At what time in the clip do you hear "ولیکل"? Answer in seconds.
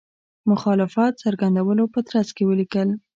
2.49-2.89